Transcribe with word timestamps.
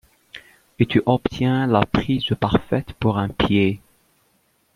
et 0.79 0.87
tu 0.87 1.03
obtiens 1.05 1.67
la 1.67 1.85
prise 1.85 2.25
parfaite 2.39 2.91
pour 2.93 3.19
un 3.19 3.29
pied. 3.29 3.79